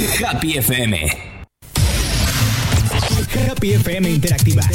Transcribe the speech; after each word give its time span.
Happy 0.00 0.56
FM. 0.56 0.96
Happy 3.48 3.72
FM 3.74 4.08
Interactiva. 4.08 4.62
Happy 4.62 4.72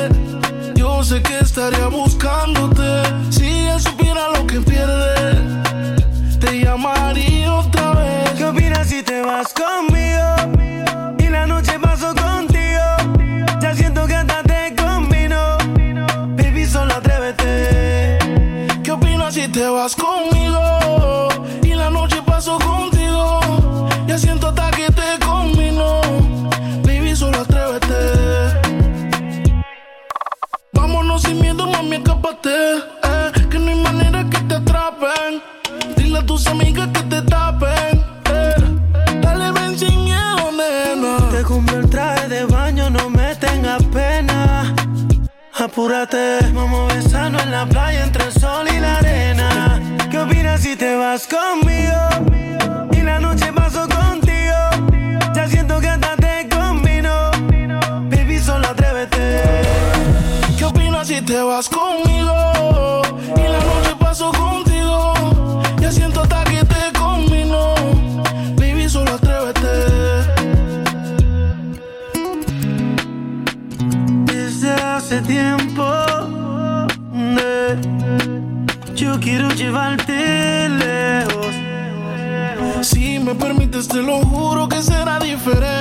yo 0.74 1.05
sé 1.05 1.20
que 1.20 1.41
estaría 1.41 1.89
buscándote. 1.89 3.02
Si 3.28 3.46
él 3.46 3.78
supiera 3.78 4.30
lo 4.34 4.46
que 4.46 4.62
pierde, 4.62 5.08
Apúrate, 45.88 46.52
vamos 46.52 46.92
a 46.92 46.96
besarnos 46.96 47.42
en 47.44 47.50
la 47.50 47.64
playa 47.64 48.04
entre 48.04 48.24
el 48.26 48.32
sol 48.32 48.66
y 48.68 48.78
la 48.78 48.98
arena. 48.98 49.80
¿Qué 50.10 50.18
opinas 50.18 50.60
si 50.60 50.76
te 50.76 50.94
vas 50.96 51.26
conmigo? 51.26 52.90
Y 52.92 53.00
la 53.00 53.18
noche 53.18 53.50
paso 53.54 53.88
contigo. 53.88 55.32
Ya 55.34 55.48
siento 55.48 55.80
que 55.80 55.88
hasta 55.88 56.14
te 56.16 56.46
combino. 56.54 57.30
Baby, 58.10 58.38
solo 58.38 58.68
atrévete. 58.68 59.40
¿Qué 60.58 60.64
opinas 60.66 61.08
si 61.08 61.22
te 61.22 61.40
vas 61.40 61.70
conmigo? 61.70 62.08
Permites, 83.78 83.89
te 83.89 84.02
lo 84.02 84.18
juro 84.24 84.68
que 84.68 84.83
será 84.83 85.18
diferente. 85.18 85.77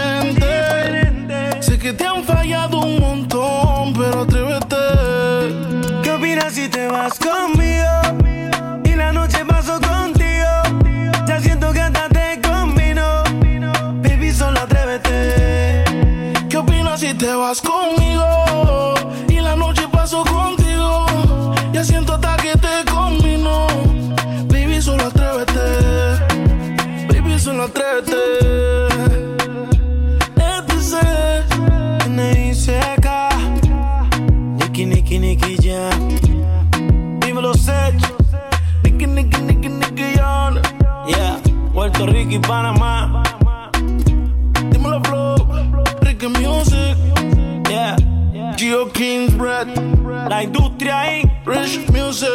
Baby, 27.48 27.58
solo 27.58 27.64
atrévete. 27.64 28.16
ETC, 30.36 30.94
N.I.C.K. 32.06 33.30
Nicky, 34.58 34.86
Nicky, 34.86 35.20
Nicky, 35.20 35.58
ya. 35.62 35.90
Dímelo, 37.22 37.54
Sech. 37.54 37.96
Nicky, 38.84 39.08
Nicky, 39.08 39.42
Nicky, 39.42 39.70
Nicky, 39.70 40.18
John. 40.18 40.60
Yeah, 41.08 41.40
Puerto 41.74 42.06
Rico 42.06 42.32
y 42.32 42.40
Panamá. 42.40 43.24
Dímelo, 44.70 45.02
Flow. 45.04 45.36
Ricky 46.02 46.28
Music. 46.28 46.98
Yeah. 47.70 47.96
Geo 48.58 48.92
King's 48.92 49.38
Bread. 49.38 49.68
La 50.30 50.44
industria 50.44 51.00
ahí. 51.00 51.24
Rich 51.46 51.90
Music. 51.92 52.30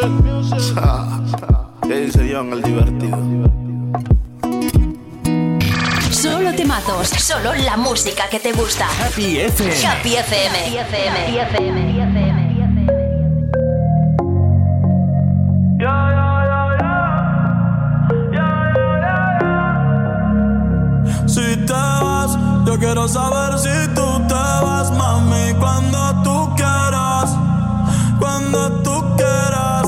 ¿Qué 1.86 2.00
dice 2.00 2.30
John 2.32 2.52
el 2.52 2.62
divertido? 2.62 3.52
Solo 6.22 6.54
temazos, 6.54 7.08
solo 7.08 7.52
la 7.52 7.76
música 7.76 8.28
que 8.30 8.38
te 8.38 8.52
gusta. 8.52 8.86
Happy 9.04 9.40
FM. 9.40 9.86
Happy 9.88 10.14
FM. 10.14 10.56
Si 21.26 21.56
te 21.66 21.72
vas, 21.72 22.38
yo 22.66 22.78
quiero 22.78 23.08
saber 23.08 23.58
si 23.58 23.88
tú 23.92 24.24
te 24.28 24.34
vas, 24.34 24.92
mami, 24.92 25.54
cuando 25.58 26.22
tú 26.22 26.54
quieras, 26.54 27.36
cuando 28.20 28.80
tú 28.82 29.16
quieras, 29.16 29.81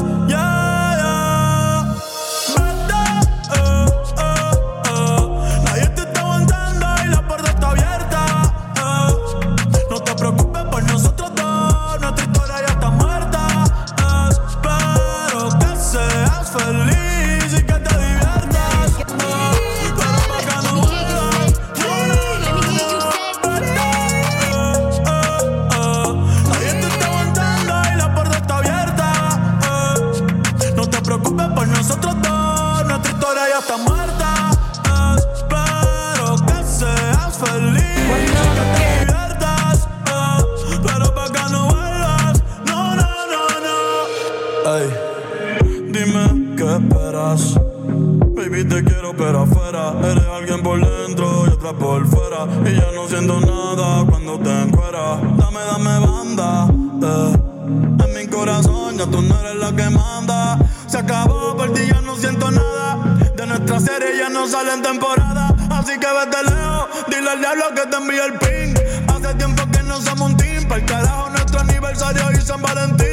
tú 59.07 59.23
no 59.23 59.41
eres 59.41 59.57
la 59.57 59.73
que 59.73 59.91
manda. 59.91 60.59
Se 60.87 60.99
acabó, 60.99 61.57
por 61.57 61.73
ti 61.73 61.83
ya 61.87 62.01
no 62.01 62.17
siento 62.17 62.51
nada. 62.51 62.99
De 63.37 63.47
nuestra 63.47 63.81
serie 63.81 64.17
ya 64.19 64.29
no 64.29 64.47
sale 64.47 64.75
en 64.75 64.83
temporada. 64.83 65.55
Así 65.71 65.93
que 65.99 66.07
vete 66.07 66.43
lejos, 66.45 66.89
dile 67.09 67.31
al 67.31 67.39
diablo 67.41 67.65
que 67.75 67.87
te 67.87 67.97
envíe 67.97 68.19
el 68.19 68.35
ping. 68.39 68.75
Hace 69.09 69.35
tiempo 69.35 69.63
que 69.73 69.83
no 69.83 70.01
somos 70.01 70.31
un 70.31 70.37
team. 70.37 70.65
Para 70.69 70.81
el 70.81 70.87
carajo, 70.87 71.31
nuestro 71.31 71.61
aniversario 71.61 72.31
y 72.33 72.37
San 72.37 72.63
Valentín. 72.63 73.05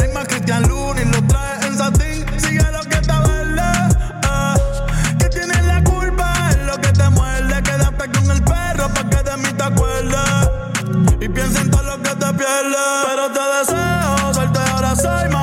Hay 0.00 0.12
más 0.12 0.26
Cristian 0.28 0.62
Luna 0.68 1.02
y 1.02 1.04
lo 1.06 1.22
trae 1.26 1.66
en 1.66 1.76
satín. 1.76 2.26
Sigue 2.38 2.70
lo 2.72 2.80
que 2.80 2.96
está 2.96 3.20
verde. 3.20 3.60
ah. 4.24 4.54
que 5.18 5.28
tienes 5.28 5.64
la 5.64 5.82
culpa, 5.84 6.50
es 6.50 6.66
lo 6.66 6.76
que 6.76 6.92
te 6.92 7.08
muerde. 7.10 7.62
Quédate 7.62 8.10
con 8.10 8.30
el 8.30 8.42
perro 8.42 8.88
para 8.94 9.10
que 9.10 9.30
de 9.30 9.36
mí 9.36 9.52
te 9.56 9.62
acuerdes. 9.62 10.48
Y 11.20 11.28
piensa 11.28 11.60
en 11.60 11.70
todo 11.70 11.82
lo 11.82 12.02
que 12.02 12.10
te 12.10 12.34
pierdes. 12.34 13.04
Pero 13.06 13.30
te 13.32 13.40
deseo 13.58 14.47
soy 14.98 15.37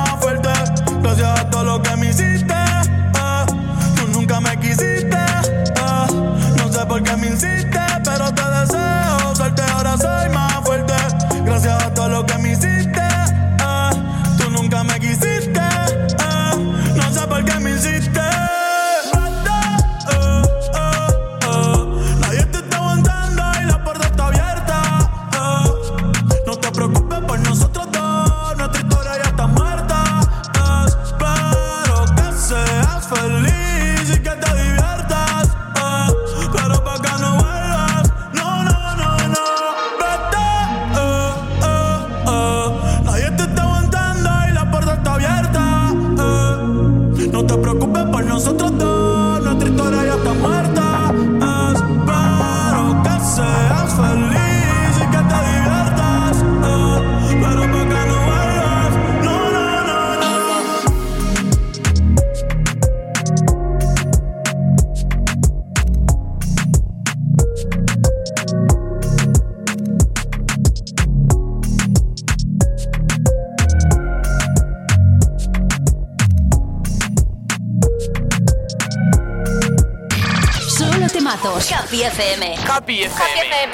temazos. 81.16 81.72
Happy 81.72 82.02
FM. 82.02 82.56
Happy 82.68 83.02
FM. 83.04 83.72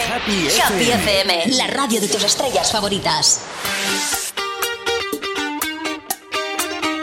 Happy 0.63 0.91
FM. 0.93 1.57
La 1.57 1.67
radio 1.67 2.01
de 2.01 2.07
tus 2.07 2.23
estrellas 2.23 2.71
favoritas. 2.71 3.41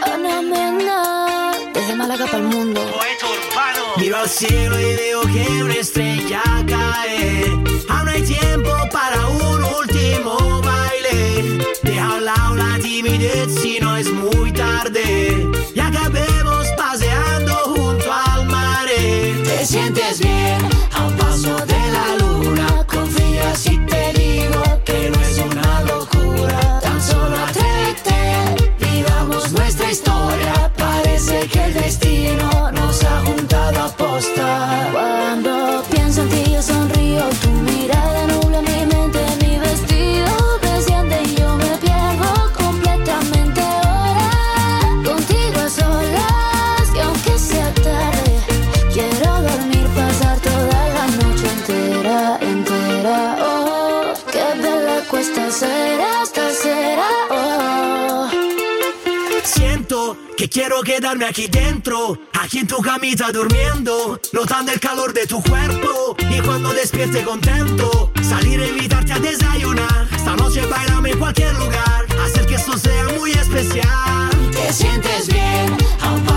Ana 0.01 0.41
Mena, 0.41 1.51
desde 1.73 1.93
Málaga 1.95 2.25
para 2.27 2.37
el 2.37 2.43
mundo. 2.43 2.81
Miro 3.97 4.17
al 4.17 4.29
cielo 4.29 4.79
y 4.79 4.95
veo 4.95 5.21
que 5.23 5.63
una 5.63 5.73
estrella 5.73 6.41
cae. 6.65 7.43
Aún 7.89 8.07
hay 8.07 8.21
tiempo 8.21 8.71
para 8.93 9.27
un 9.27 9.61
último 9.61 10.61
baile. 10.61 11.65
Deja 11.83 12.05
a 12.05 12.13
un 12.15 12.25
lado 12.25 12.55
la 12.55 12.79
timidez 12.79 13.59
si 13.61 13.79
no 13.81 13.97
es 13.97 14.07
muy 14.07 14.53
tarde. 14.53 15.58
Te 19.59 19.65
sientes 19.65 20.19
bien 20.19 20.57
a 20.93 21.05
un 21.05 21.17
paso 21.17 21.53
de 21.65 21.91
la 21.91 22.15
luna. 22.17 22.85
Confía 22.87 23.53
si 23.53 23.77
te 23.79 24.13
digo 24.13 24.63
que 24.85 25.09
no 25.09 25.19
es 25.19 25.37
una 25.37 25.81
locura. 25.81 26.79
Tan 26.79 27.01
solo 27.03 27.35
atrévete, 27.35 28.71
vivamos 28.79 29.51
nuestra 29.51 29.91
historia. 29.91 30.71
Parece 30.77 31.45
que 31.49 31.65
el 31.65 31.73
destino 31.73 32.71
nos 32.71 33.03
ha 33.03 33.19
juntado 33.25 33.83
a 33.83 33.89
posta. 33.97 34.89
Cuando 34.93 35.83
pienso 35.91 36.21
en 36.21 36.29
ti 36.29 36.51
yo 36.53 36.61
sonrío, 36.61 37.29
quiero 60.49 60.81
quedarme 60.81 61.25
aquí 61.25 61.47
dentro, 61.47 62.17
aquí 62.33 62.59
en 62.59 62.67
tu 62.67 62.81
camita 62.81 63.31
durmiendo, 63.31 64.19
notando 64.33 64.71
el 64.71 64.79
calor 64.79 65.13
de 65.13 65.27
tu 65.27 65.41
cuerpo 65.43 66.15
y 66.19 66.41
cuando 66.41 66.73
despierte 66.73 67.23
contento, 67.23 68.11
salir 68.21 68.59
a 68.59 68.67
invitarte 68.67 69.13
a 69.13 69.19
desayunar. 69.19 70.07
Esta 70.15 70.35
noche 70.35 70.65
bailame 70.65 71.11
en 71.11 71.19
cualquier 71.19 71.53
lugar, 71.55 72.05
hacer 72.23 72.45
que 72.45 72.55
esto 72.55 72.77
sea 72.77 73.05
muy 73.17 73.31
especial. 73.31 74.29
Te 74.51 74.73
sientes 74.73 75.27
bien 75.27 75.77
a 76.01 76.28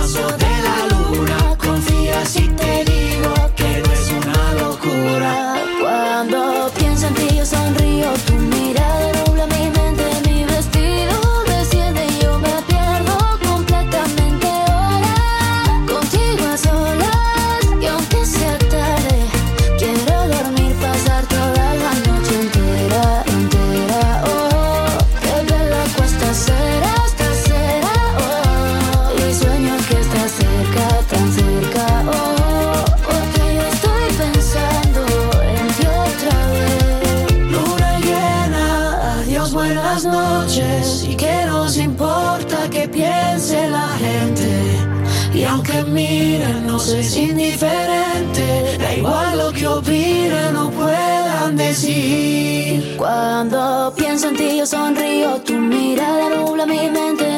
Cuando 53.02 53.92
pienso 53.96 54.28
en 54.28 54.36
ti 54.36 54.58
yo 54.58 54.64
sonrío, 54.64 55.40
tu 55.40 55.54
mirada 55.54 56.28
nubla 56.30 56.64
mi 56.66 56.88
mente, 56.88 57.31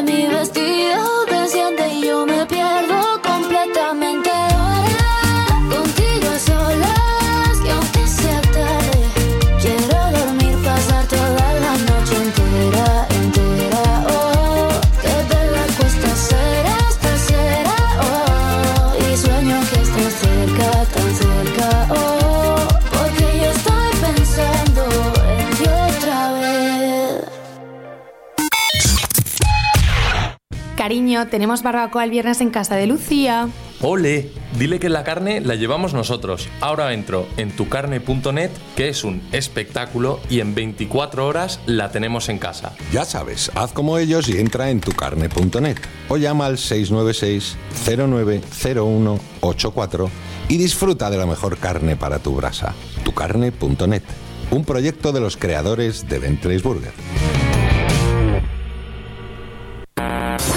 Tenemos 31.30 31.62
barbacoa 31.62 32.02
el 32.02 32.10
viernes 32.10 32.40
en 32.40 32.50
casa 32.50 32.74
de 32.74 32.88
Lucía. 32.88 33.48
Ole, 33.80 34.32
dile 34.58 34.80
que 34.80 34.88
la 34.88 35.04
carne 35.04 35.40
la 35.40 35.54
llevamos 35.54 35.94
nosotros. 35.94 36.48
Ahora 36.60 36.92
entro 36.92 37.28
en 37.36 37.52
tucarne.net, 37.52 38.50
que 38.74 38.88
es 38.88 39.04
un 39.04 39.22
espectáculo, 39.30 40.18
y 40.28 40.40
en 40.40 40.56
24 40.56 41.24
horas 41.26 41.60
la 41.66 41.92
tenemos 41.92 42.28
en 42.28 42.38
casa. 42.38 42.72
Ya 42.92 43.04
sabes, 43.04 43.52
haz 43.54 43.72
como 43.72 43.98
ellos 43.98 44.28
y 44.28 44.38
entra 44.38 44.70
en 44.70 44.80
tucarne.net 44.80 45.76
o 46.08 46.16
llama 46.16 46.46
al 46.46 46.58
696 46.58 47.56
090184 47.86 50.10
y 50.48 50.56
disfruta 50.56 51.10
de 51.10 51.18
la 51.18 51.26
mejor 51.26 51.58
carne 51.58 51.94
para 51.96 52.18
tu 52.18 52.34
brasa. 52.34 52.74
Tucarne.net, 53.04 54.02
un 54.50 54.64
proyecto 54.64 55.12
de 55.12 55.20
los 55.20 55.36
creadores 55.36 56.08
de 56.08 56.18
Bentley's 56.18 56.64
Burger. 56.64 56.92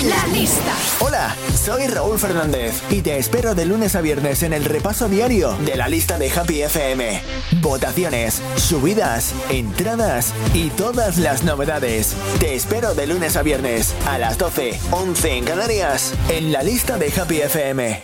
La 0.03 0.27
lista. 0.27 0.75
Hola, 0.99 1.35
soy 1.55 1.87
Raúl 1.87 2.19
Fernández 2.19 2.83
y 2.91 3.01
te 3.01 3.17
espero 3.17 3.55
de 3.55 3.65
lunes 3.65 3.95
a 3.95 4.01
viernes 4.01 4.43
en 4.43 4.53
el 4.53 4.63
repaso 4.63 5.09
diario 5.09 5.57
de 5.65 5.75
la 5.75 5.87
lista 5.87 6.19
de 6.19 6.29
Happy 6.29 6.61
FM. 6.61 7.19
Votaciones, 7.61 8.39
subidas, 8.57 9.33
entradas 9.49 10.35
y 10.53 10.69
todas 10.69 11.17
las 11.17 11.43
novedades. 11.43 12.15
Te 12.39 12.53
espero 12.53 12.93
de 12.93 13.07
lunes 13.07 13.37
a 13.37 13.41
viernes 13.41 13.95
a 14.05 14.19
las 14.19 14.37
12, 14.37 14.79
11 14.91 15.37
en 15.37 15.45
Canarias, 15.45 16.13
en 16.29 16.51
la 16.51 16.61
lista 16.61 16.99
de 16.99 17.11
Happy 17.19 17.41
FM. 17.41 18.03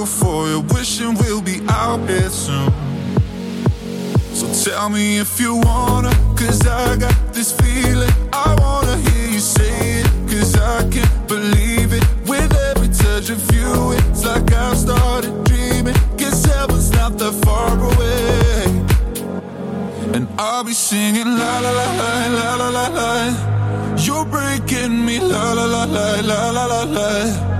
sucker 0.00 0.24
for 0.24 0.48
you, 0.48 0.60
wishing 0.74 1.14
we'll 1.14 1.42
be 1.42 1.60
out 1.68 2.08
here 2.08 2.30
soon. 2.30 2.72
So 4.32 4.70
tell 4.70 4.88
me 4.88 5.18
if 5.18 5.40
you 5.40 5.56
wanna, 5.56 6.10
cause 6.36 6.66
I 6.66 6.96
got 6.96 7.34
this 7.34 7.52
feeling. 7.52 8.10
I 8.32 8.56
wanna 8.60 8.96
hear 8.96 9.28
you 9.28 9.40
say 9.40 10.00
it, 10.00 10.06
cause 10.28 10.56
I 10.56 10.88
can't 10.90 11.28
believe 11.28 11.92
it. 11.92 12.04
With 12.26 12.52
every 12.70 12.88
touch 12.88 13.30
of 13.30 13.42
you, 13.52 13.92
it's 13.92 14.24
like 14.24 14.52
I've 14.52 14.78
started 14.78 15.44
dreaming. 15.44 15.96
Guess 16.16 16.44
heaven's 16.44 16.90
not 16.92 17.18
that 17.18 17.34
far 17.44 17.76
away. 17.90 18.64
And 20.14 20.28
I'll 20.38 20.64
be 20.64 20.72
singing 20.72 21.26
la 21.26 21.60
la 21.60 21.70
la 21.70 21.88
la 22.00 22.12
la 22.38 22.54
la 22.56 22.68
la 22.68 22.88
la. 22.88 23.96
You're 23.96 24.24
breaking 24.24 25.04
me 25.04 25.18
la 25.20 25.52
la 25.52 25.64
la 25.64 25.84
la 25.84 26.20
la 26.20 26.50
la 26.50 26.66
la 26.66 26.82
la. 26.84 27.59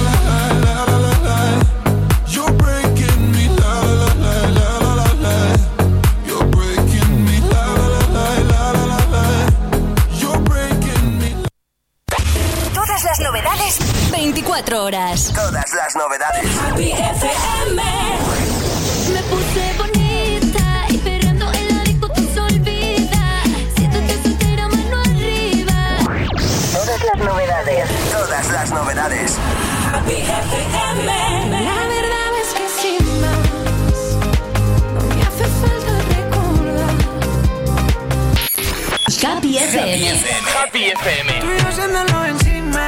24 14.61 14.83
horas. 14.83 15.31
Todas 15.33 15.73
las 15.73 15.95
novedades. 15.95 16.45
Happy 16.59 16.91
FM. 16.91 17.81
Me 19.13 19.23
puse 19.23 19.73
bonita 19.77 20.85
y 20.89 20.97
perreando 20.97 21.51
en 21.53 21.77
la 21.77 21.83
disco 21.83 22.07
tú 22.09 22.21
se 22.33 22.39
olvida. 22.39 23.43
Siéntate 23.75 24.21
soltera, 24.21 24.67
mano 24.67 25.01
arriba. 25.01 25.97
Todas 26.73 27.03
las 27.03 27.17
novedades. 27.17 27.89
Todas 28.11 28.51
las 28.51 28.71
novedades. 28.71 29.37
Happy 29.93 30.13
FM. 30.13 31.63
La 31.63 31.87
verdad 31.87 32.31
es 32.41 32.53
que 32.53 32.67
sin 32.81 33.21
más, 33.21 33.47
no 34.93 35.01
me 35.15 35.21
hace 35.23 35.45
falta 35.61 35.93
recordar. 36.13 36.95
Happy 39.23 39.57
FM. 39.57 40.23
Happy 40.55 40.83
FM. 40.85 41.39
Tú 41.39 41.47
y 41.51 41.61
yo 41.61 41.67
haciéndolo 41.67 42.25
encima 42.25 42.87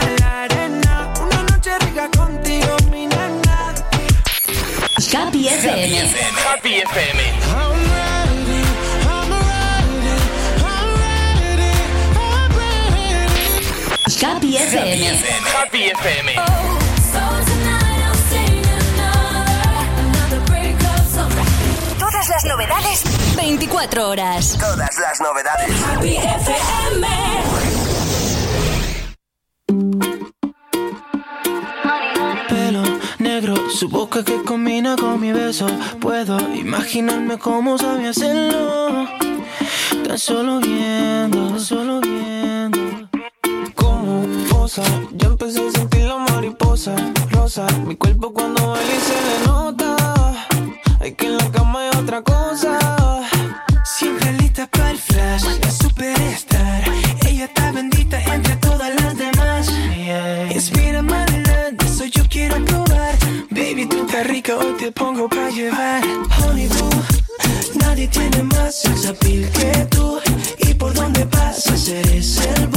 Happy 5.13 5.47
FM. 5.47 6.09
Happy 6.41 6.81
FM. 6.81 7.21
Happy 14.19 14.57
FM. 14.57 15.21
Happy 15.53 15.83
FM. 15.89 16.33
Todas 21.99 22.27
las 22.29 22.45
novedades 22.45 23.03
24 23.35 24.09
horas. 24.09 24.57
Todas 24.59 24.97
las 24.97 25.21
novedades. 25.21 25.69
Happy 25.85 26.17
FM. 26.17 27.23
su 33.73 33.89
boca 33.89 34.23
que 34.23 34.42
con 34.83 35.19
mi 35.21 35.31
beso. 35.31 35.65
Puedo 36.01 36.37
imaginarme 36.53 37.37
cómo 37.37 37.77
sabía 37.77 38.09
hacerlo. 38.09 39.07
Tan 40.05 40.17
solo 40.17 40.59
viendo, 40.59 41.47
tan 41.47 41.59
solo 41.59 42.01
viendo. 42.01 42.79
Como 43.75 44.25
posa, 44.49 44.83
ya 45.13 45.27
empecé 45.27 45.67
a 45.67 45.71
sentir 45.71 46.03
la 46.03 46.17
mariposa 46.17 46.95
rosa. 47.31 47.65
Mi 47.87 47.95
cuerpo 47.95 48.33
cuando 48.33 48.71
baila 48.71 48.93
y 48.93 48.99
se 48.99 49.17
le 49.27 49.47
nota. 49.47 49.95
Hay 50.99 51.13
que 51.13 51.27
en 51.27 51.37
la 51.37 51.49
cama 51.51 51.79
hay 51.79 51.97
otra 51.97 52.21
cosa. 52.21 52.77
Siempre 53.85 54.33
lista 54.33 54.67
para 54.67 54.91
el 54.91 54.97
flash, 54.97 55.45
yo 64.61 64.75
te 64.77 64.91
pongo 64.91 65.27
pa' 65.27 65.49
llevar. 65.49 66.03
Hollywood, 66.39 66.93
nadie 67.75 68.07
tiene 68.07 68.43
más 68.43 68.75
sex 68.81 69.07
appeal 69.07 69.49
que 69.51 69.85
tú. 69.89 70.19
Y 70.59 70.73
por 70.75 70.93
donde 70.93 71.25
pasas 71.25 71.87
eres 71.87 72.37
el 72.37 72.72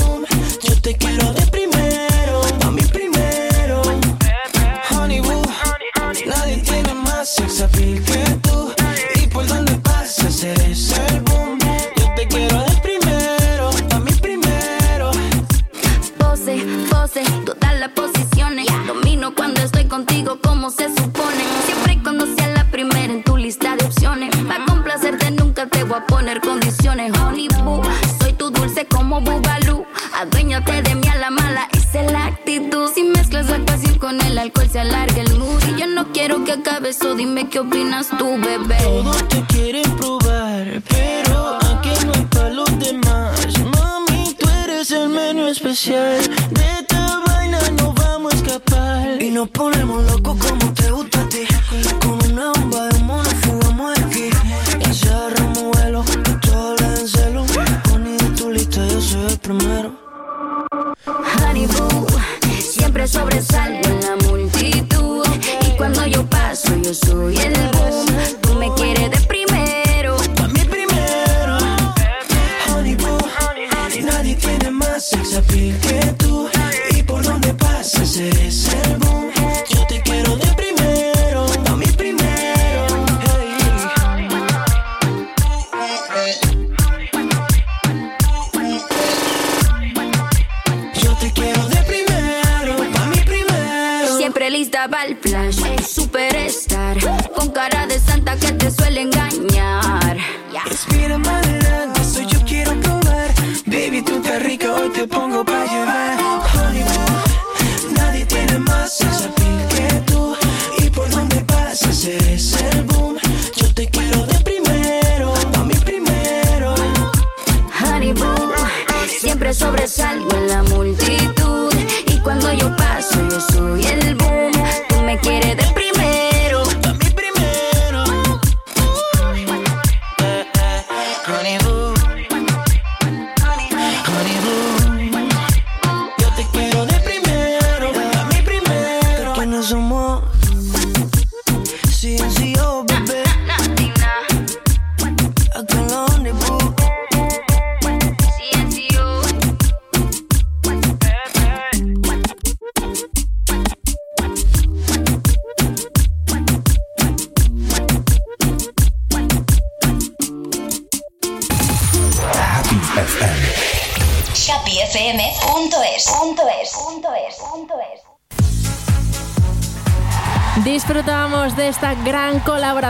y 76.90 77.02
por 77.02 77.22
dónde 77.22 77.54
pasas. 77.54 78.16
Eh. 78.18 78.45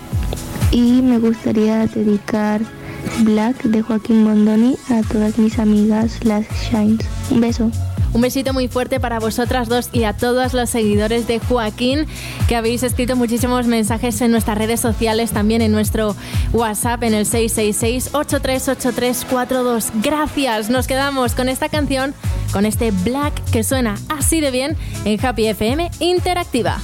y 0.71 1.01
me 1.01 1.19
gustaría 1.19 1.87
dedicar 1.87 2.61
Black 3.21 3.63
de 3.63 3.83
Joaquín 3.83 4.25
Bondoni 4.25 4.77
a 4.91 5.03
todas 5.03 5.39
mis 5.39 5.59
amigas 5.59 6.25
las 6.25 6.47
Shines. 6.71 7.07
Un 7.31 7.41
beso. 7.41 7.71
Un 8.15 8.21
besito 8.21 8.53
muy 8.53 8.69
fuerte 8.69 9.01
para 9.01 9.19
vosotras 9.21 9.69
dos 9.69 9.89
y 9.93 10.05
a 10.05 10.13
todos 10.13 10.53
los 10.53 10.69
seguidores 10.69 11.27
de 11.27 11.39
Joaquín 11.39 12.05
que 12.47 12.57
habéis 12.57 12.83
escrito 12.83 13.17
muchísimos 13.17 13.67
mensajes 13.67 14.21
en 14.21 14.31
nuestras 14.31 14.59
redes 14.59 14.81
sociales, 14.81 15.33
también 15.33 15.63
en 15.63 15.73
nuestro 15.73 16.15
WhatsApp 16.53 17.05
en 17.05 17.15
el 17.15 17.25
666-838342. 17.25 19.93
Gracias, 20.03 20.69
nos 20.69 20.87
quedamos 20.87 21.35
con 21.35 21.49
esta 21.49 21.71
canción, 21.71 22.13
con 22.53 22.67
este 22.67 22.91
Black 22.91 23.33
que 23.51 23.65
suena 23.65 23.95
así 24.11 24.43
de 24.43 24.51
bien 24.51 24.77
en 25.07 25.25
Happy 25.25 25.47
FM 25.47 25.91
Interactiva. 26.01 26.83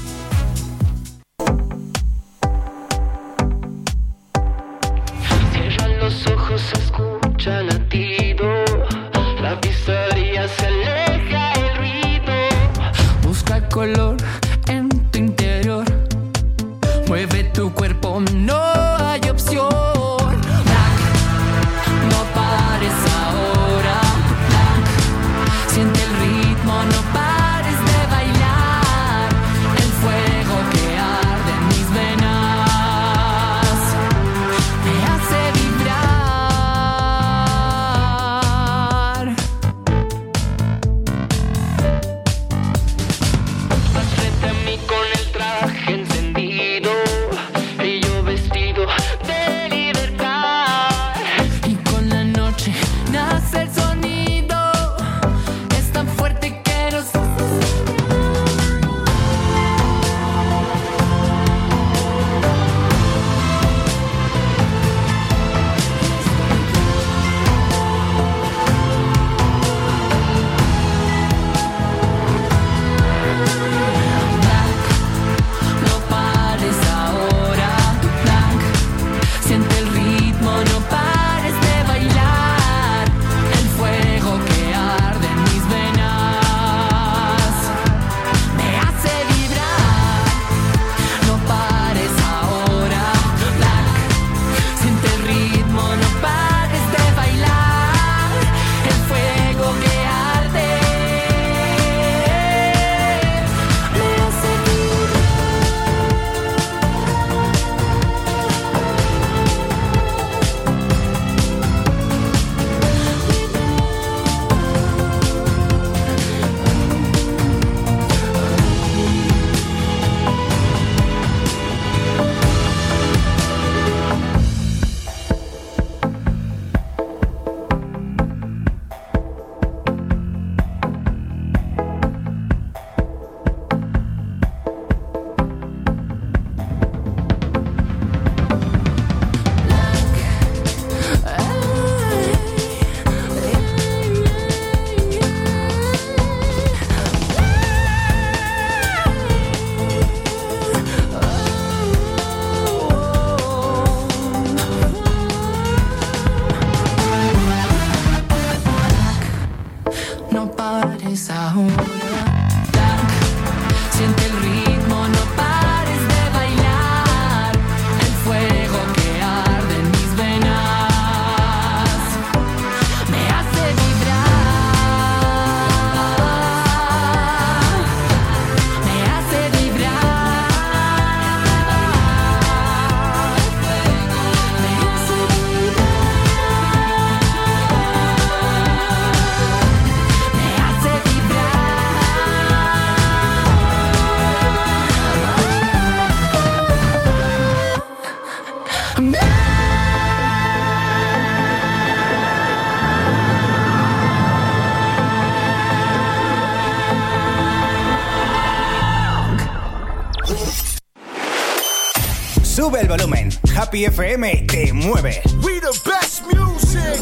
El 212.89 212.97
volumen. 212.97 213.31
Happy 213.55 213.85
FM 213.85 214.47
te 214.47 214.73
mueve. 214.73 215.21
We 215.43 215.61
the 215.61 215.79
best 215.85 216.23
music. 216.27 217.01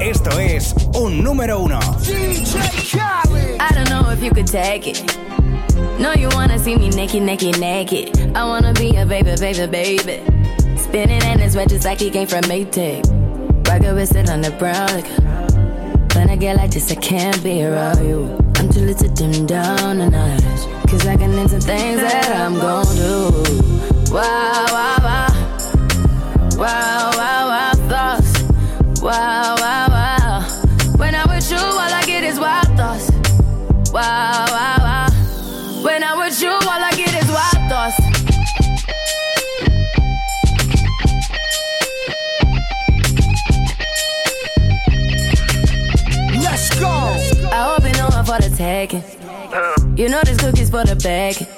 Esto 0.00 0.38
es 0.38 0.74
un 0.94 1.22
número 1.22 1.60
uno. 1.60 1.80
DJ 2.02 2.58
Khaled. 2.92 3.60
I 3.60 3.68
don't 3.74 3.88
know 3.90 4.10
if 4.10 4.22
you 4.22 4.30
could 4.30 4.46
take 4.46 4.86
it. 4.86 5.18
No, 5.98 6.12
you 6.14 6.28
wanna 6.30 6.58
see 6.58 6.76
me 6.76 6.90
naked, 6.90 7.22
naked, 7.22 7.58
naked. 7.58 8.36
I 8.36 8.44
wanna 8.44 8.72
be 8.72 8.96
a 8.96 9.04
baby, 9.04 9.34
baby, 9.38 9.66
baby. 9.66 10.22
Spinning 10.76 11.22
in 11.22 11.38
his 11.38 11.56
red 11.56 11.68
just 11.68 11.84
like 11.84 12.00
he 12.00 12.10
came 12.10 12.26
from 12.26 12.42
Maytag. 12.42 13.04
Rocket 13.68 13.94
with 13.94 14.14
it 14.16 14.30
on 14.30 14.40
the 14.40 14.50
brown. 14.52 14.88
Like, 14.88 16.14
when 16.14 16.30
I 16.30 16.36
get 16.36 16.56
like 16.56 16.70
this, 16.70 16.90
I 16.90 16.94
can't 16.94 17.42
be 17.42 17.64
around 17.64 18.06
you. 18.06 18.36
I'm 18.56 18.70
too 18.70 18.80
little 18.80 19.08
to 19.08 19.14
dim 19.14 19.46
down 19.46 19.98
the 19.98 20.10
night. 20.10 20.42
Cause 20.88 21.06
I 21.06 21.16
can 21.16 21.32
into 21.32 21.60
things 21.60 22.00
that 22.00 22.34
I'm 22.34 22.54
gon' 22.54 22.86
do. 22.96 23.97
Wow, 24.10 24.64
wow, 24.70 24.96
wow. 25.02 25.28
Wow, 26.56 27.10
wow, 27.14 27.48
wow, 27.48 27.72
thoughts. 27.88 28.42
Wow, 29.02 29.54
wow, 29.58 29.86
wow. 29.90 30.40
When 30.96 31.14
I'm 31.14 31.28
with 31.28 31.50
you, 31.50 31.58
all 31.58 31.78
I 31.78 32.02
get 32.06 32.24
is 32.24 32.40
wild 32.40 32.68
thoughts. 32.68 33.10
Wow, 33.92 34.46
wow, 34.48 34.76
wow. 34.78 35.08
When 35.84 36.02
I'm 36.02 36.18
with 36.18 36.40
you, 36.40 36.48
all 36.48 36.62
I 36.64 36.90
get 36.96 37.14
is 37.22 37.28
wild 37.28 37.68
thoughts. 37.68 38.00
Let's 46.42 46.80
go. 46.80 46.88
I 47.52 47.74
hope 47.74 47.84
you 47.84 47.92
know 47.92 48.08
I'm 48.10 48.24
for 48.24 48.38
the 48.40 48.54
taking. 48.56 49.04
You 49.98 50.08
know 50.08 50.22
this 50.24 50.38
cookie's 50.38 50.70
for 50.70 50.84
the 50.84 50.96
bag. 50.96 51.57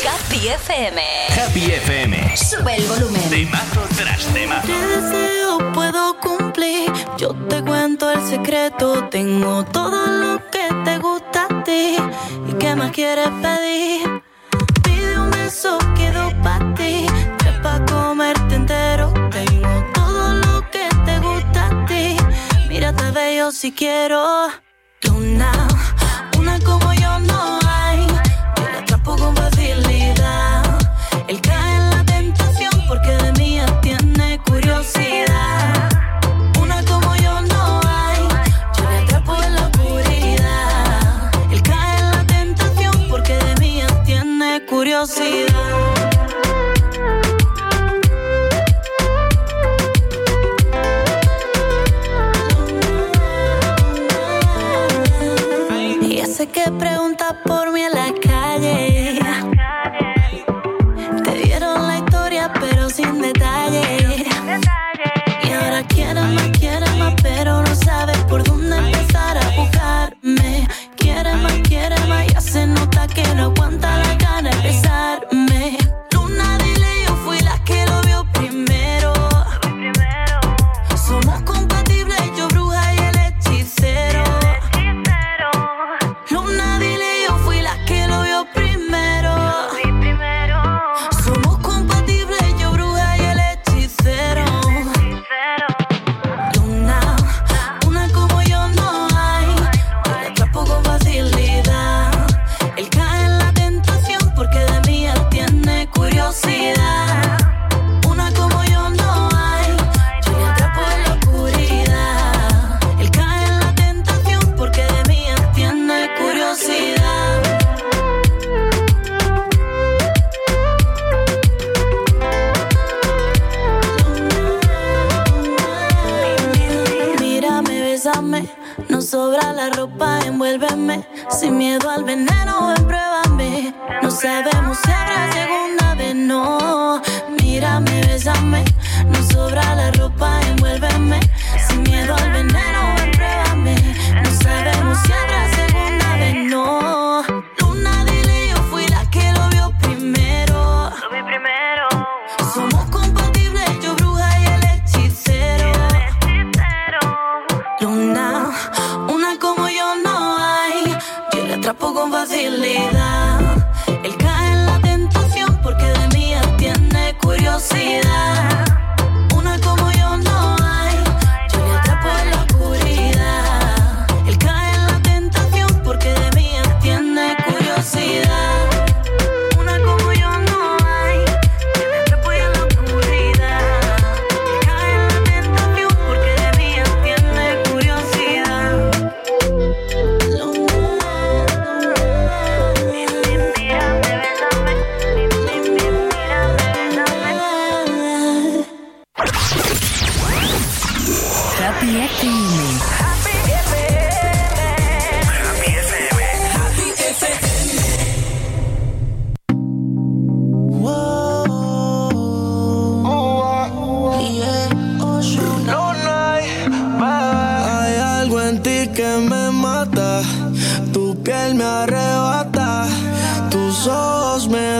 Happy 0.00 0.48
FM. 0.48 1.02
Happy 1.36 1.70
FM. 1.70 2.34
Sube 2.34 2.76
el 2.76 2.86
volumen. 2.86 3.20
Temazo 3.28 3.82
tras 3.94 4.24
temazo. 4.32 4.66
¿Qué 4.66 4.72
deseo 4.72 5.72
puedo 5.74 6.18
cumplir? 6.18 6.90
Yo 7.18 7.34
te 7.50 7.62
cuento 7.62 8.10
el 8.10 8.26
secreto. 8.26 9.06
Tengo 9.10 9.62
todo 9.66 10.06
lo 10.06 10.40
que 10.50 10.66
te 10.84 10.98
gusta 10.98 11.44
a 11.44 11.62
ti. 11.62 11.96
¿Y 12.48 12.52
qué 12.54 12.74
más 12.74 12.90
quieres 12.92 13.28
pedir? 13.42 14.22
Pide 14.82 15.18
un 15.20 15.30
beso, 15.30 15.76
quedo 15.94 16.32
para 16.42 16.74
ti. 16.74 17.06
Tres 17.36 17.58
pa' 17.62 17.84
comerte 17.84 18.54
entero. 18.54 19.12
Tengo 19.30 19.84
todo 19.92 20.32
lo 20.32 20.70
que 20.70 20.88
te 21.04 21.18
gusta 21.18 21.66
a 21.66 21.86
ti. 21.86 22.16
Mírate 22.66 23.10
bello 23.10 23.52
si 23.52 23.72
quiero. 23.72 24.48
Una, 25.14 25.52
una 26.38 26.58
como 26.60 26.91
mí 45.06 45.08
ya 45.08 45.14
tiene 45.14 45.51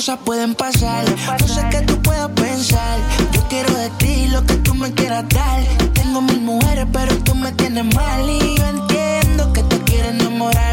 cosas 0.00 0.18
pueden 0.24 0.54
pasar. 0.54 1.04
No 1.42 1.46
sé 1.46 1.60
qué 1.70 1.82
tú 1.82 2.00
puedas 2.00 2.30
pensar. 2.30 2.98
Yo 3.34 3.42
quiero 3.50 3.70
de 3.74 3.90
ti 3.98 4.28
lo 4.28 4.42
que 4.46 4.54
tú 4.54 4.74
me 4.74 4.90
quieras 4.94 5.26
dar. 5.28 5.62
Tengo 5.92 6.22
mil 6.22 6.40
mujeres, 6.40 6.86
pero 6.90 7.14
tú 7.18 7.34
me 7.34 7.52
tienes 7.52 7.84
mal. 7.94 8.30
Y 8.30 8.56
yo 8.56 8.66
entiendo 8.66 9.52
que 9.52 9.62
te 9.62 9.78
quieres 9.80 10.12
enamorar 10.12 10.69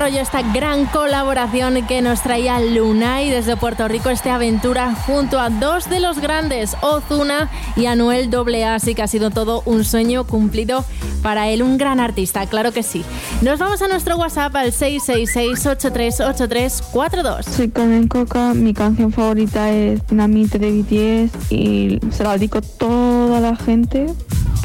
rollo 0.00 0.20
esta 0.20 0.40
gran 0.40 0.86
colaboración 0.86 1.86
que 1.86 2.00
nos 2.00 2.22
traía 2.22 2.58
Lunay 2.58 3.28
desde 3.28 3.58
Puerto 3.58 3.86
Rico, 3.86 4.08
esta 4.08 4.34
aventura 4.34 4.94
junto 4.94 5.38
a 5.38 5.50
dos 5.50 5.90
de 5.90 6.00
los 6.00 6.20
grandes, 6.20 6.74
Ozuna 6.80 7.50
y 7.76 7.84
Anuel 7.84 8.34
AA. 8.34 8.76
Así 8.76 8.94
que 8.94 9.02
ha 9.02 9.06
sido 9.06 9.28
todo 9.28 9.62
un 9.66 9.84
sueño 9.84 10.24
cumplido 10.24 10.86
para 11.22 11.48
él, 11.48 11.62
un 11.62 11.76
gran 11.76 12.00
artista, 12.00 12.46
claro 12.46 12.72
que 12.72 12.82
sí. 12.82 13.04
Nos 13.42 13.58
vamos 13.58 13.82
a 13.82 13.88
nuestro 13.88 14.16
WhatsApp 14.16 14.56
al 14.56 14.72
666-838342. 14.72 17.42
Soy 17.42 17.68
Carmen 17.68 18.08
Coca, 18.08 18.54
mi 18.54 18.72
canción 18.72 19.12
favorita 19.12 19.70
es 19.70 20.00
Dinamite 20.06 20.58
de 20.58 20.80
BTS 20.80 21.52
y 21.52 22.00
se 22.10 22.24
la 22.24 22.38
dedico 22.38 22.56
a 22.56 22.62
toda 22.62 23.38
la 23.40 23.54
gente 23.54 24.06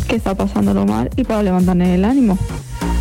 que 0.07 0.15
está 0.15 0.33
pasándolo 0.33 0.85
mal 0.85 1.09
y 1.17 1.25
para 1.25 1.43
levantarle 1.43 1.95
el 1.95 2.05
ánimo. 2.05 2.37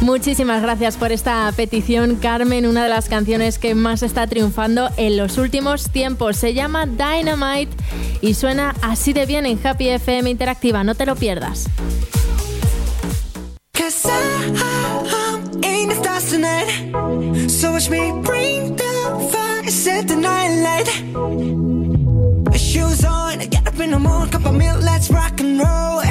Muchísimas 0.01 0.63
gracias 0.63 0.97
por 0.97 1.13
esta 1.13 1.51
petición, 1.57 2.17
Carmen. 2.17 2.67
Una 2.67 2.83
de 2.85 2.89
las 2.91 3.09
canciones 3.09 3.59
que 3.59 3.75
más 3.75 4.03
está 4.03 4.27
triunfando 4.27 4.91
en 4.97 5.17
los 5.17 5.39
últimos 5.39 5.91
tiempos 5.91 6.37
se 6.37 6.53
llama 6.53 6.87
Dynamite 6.87 7.75
y 8.21 8.35
suena 8.35 8.75
así 8.83 9.13
de 9.13 9.27
bien 9.27 9.47
en 9.47 9.59
Happy 9.65 9.89
FM 9.89 10.31
Interactiva. 10.31 10.85
No 10.85 10.95
te 10.95 11.07
lo 11.07 11.17
pierdas. 11.17 11.69
Shoes 22.75 23.05
on, 23.05 23.39
get 23.39 23.67
up 23.67 23.81
in 23.81 23.91
the 23.91 24.29
cup 24.31 24.47
of 24.47 24.57
let's 24.57 25.11
rock 25.11 25.41
and 25.41 25.61
roll. 25.61 26.04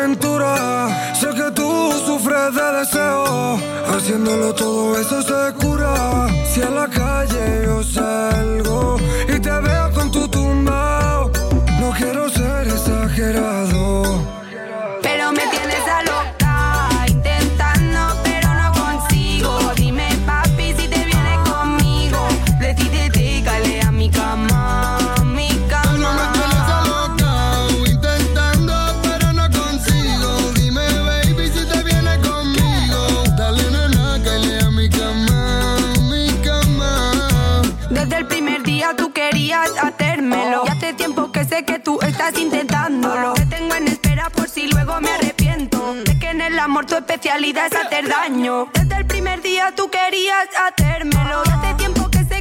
Sé 0.00 1.28
que 1.34 1.50
tú 1.54 1.92
sufres 2.06 2.54
de 2.54 2.78
deseo, 2.78 3.58
haciéndolo 3.86 4.54
todo 4.54 4.98
eso 4.98 5.20
se 5.20 5.52
cura. 5.62 6.26
Si 6.50 6.62
a 6.62 6.70
la 6.70 6.88
calle 6.88 7.64
yo 7.66 7.82
salgo 7.82 8.96
y 9.28 9.38
te 9.38 9.50
veo 9.50 9.90
con 9.92 10.10
tu 10.10 10.26
tumbao, 10.26 11.30
no 11.80 11.90
quiero 11.90 12.30
ser 12.30 12.68
exagerado. 12.68 14.39
estás 42.20 42.38
intentándolo. 42.38 43.32
Te 43.32 43.46
tengo 43.46 43.74
en 43.74 43.88
espera 43.88 44.28
por 44.28 44.46
si 44.48 44.68
luego 44.68 45.00
me 45.00 45.10
arrepiento. 45.10 45.94
Sé 46.04 46.18
que 46.18 46.28
en 46.28 46.42
el 46.42 46.58
amor 46.58 46.84
tu 46.84 46.94
especialidad 46.94 47.66
es 47.72 47.78
hacer 47.78 48.08
daño. 48.08 48.68
Desde 48.74 48.96
el 48.96 49.06
primer 49.06 49.40
día 49.40 49.72
tú 49.74 49.88
querías 49.88 50.48
hacérmelo. 50.66 51.42
Hace 51.42 51.74
tiempo 51.74 52.10
que 52.10 52.22
se 52.24 52.39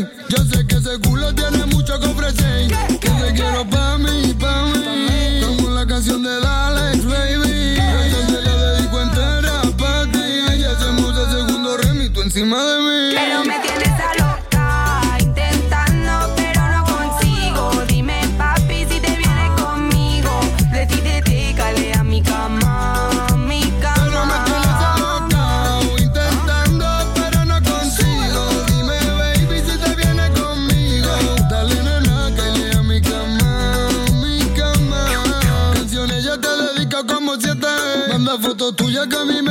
Just 0.00 0.51
you 39.02 39.08
got 39.08 39.26
me 39.26 39.41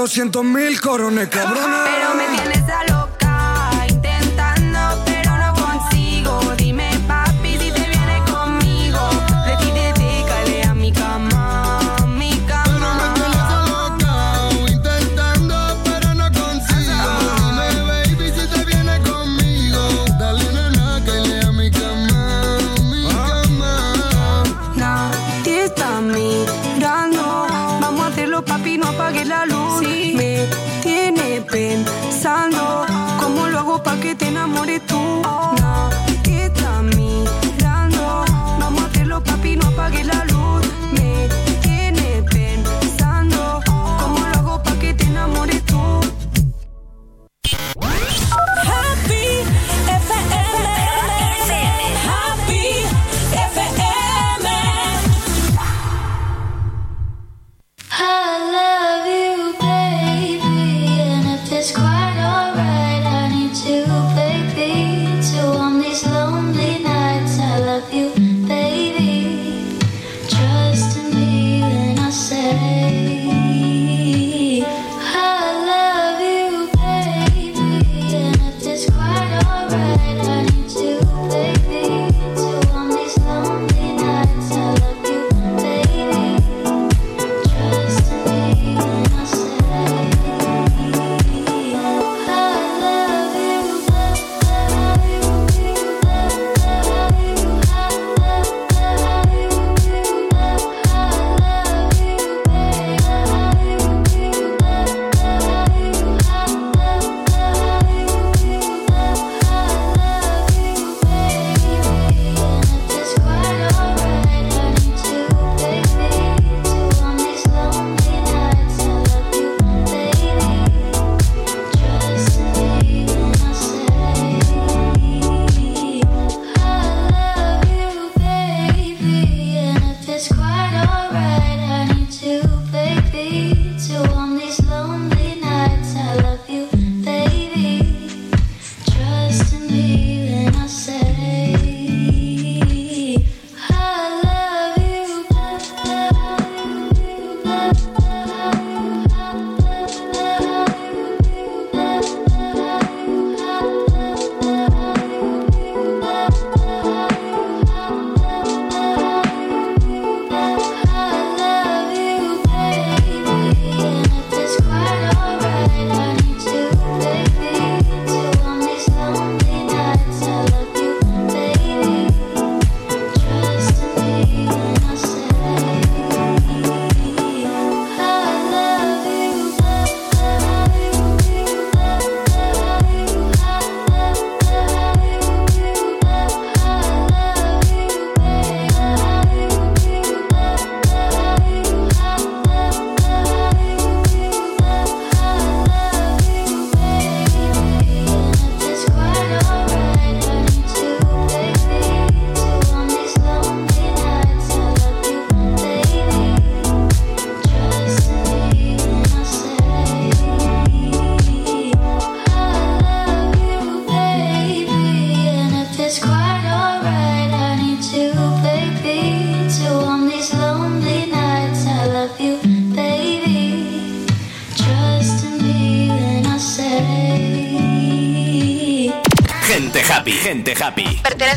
200 0.00 0.42
mil 0.42 0.80
corones, 0.80 1.28
cabrona. 1.28 1.84
Pero 1.84 2.14
me 2.14 2.38
tienes 2.38 2.59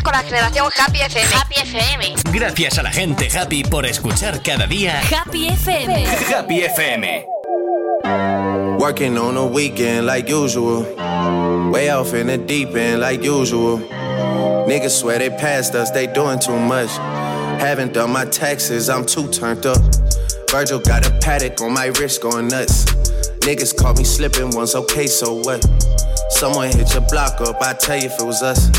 con 0.01 0.13
la 0.13 0.19
Happy 0.19 1.01
FM. 1.01 1.35
Happy 1.35 1.55
FM. 1.55 2.13
Gracias 2.31 2.77
a 2.77 2.83
la 2.83 2.91
gente 2.91 3.27
Happy 3.37 3.63
por 3.63 3.85
escuchar 3.85 4.41
cada 4.41 4.65
día 4.65 5.01
Happy 5.11 5.47
FM. 5.49 6.05
Happy 6.05 6.61
FM. 6.61 7.25
Working 8.79 9.17
on 9.17 9.37
a 9.37 9.45
weekend 9.45 10.07
like 10.07 10.27
usual. 10.29 10.83
Way 11.71 11.89
off 11.89 12.13
in 12.13 12.27
the 12.27 12.37
deep 12.37 12.75
end 12.75 13.01
like 13.01 13.23
usual. 13.23 13.79
Niggas 14.67 14.99
swear 14.99 15.19
they 15.19 15.29
passed 15.29 15.75
us, 15.75 15.91
they 15.91 16.07
doing 16.07 16.39
too 16.39 16.57
much. 16.57 16.89
Haven't 17.59 17.93
done 17.93 18.11
my 18.11 18.25
taxes, 18.25 18.89
I'm 18.89 19.05
too 19.05 19.27
turned 19.29 19.65
up. 19.65 19.77
Virgil 20.49 20.79
got 20.79 21.05
a 21.05 21.11
paddock 21.19 21.61
on 21.61 21.73
my 21.73 21.87
wrist 21.99 22.21
going 22.21 22.47
nuts. 22.47 22.85
Niggas 23.41 23.75
caught 23.75 23.97
me 23.97 24.03
slipping 24.03 24.55
once, 24.55 24.75
okay, 24.75 25.07
so 25.07 25.35
what? 25.35 25.63
Someone 26.29 26.71
hit 26.71 26.93
your 26.93 27.03
block 27.09 27.41
up, 27.41 27.61
I 27.61 27.73
tell 27.73 27.97
you 27.97 28.07
if 28.07 28.19
it 28.19 28.25
was 28.25 28.41
us. 28.41 28.69